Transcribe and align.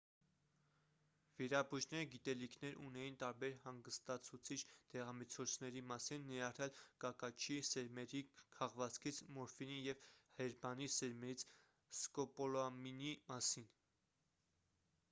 վիրաբույժները 1.39 2.05
գիտելիքներ 2.13 2.77
ունեին 2.87 3.17
տարբեր 3.23 3.53
հանգստացուցիչ 3.65 4.57
դեղամիջոցների 4.95 5.83
մասին 5.91 6.25
ներառյալ 6.31 6.73
կակաչի 7.07 7.59
սերմերի 7.71 8.23
քաղվածքից 8.57 9.21
մորֆինի 9.37 9.79
և 9.91 10.03
հերբանի 10.43 10.89
սերմերից 10.97 11.45
սկոպոլամինի 12.01 13.13
մասին 13.33 13.73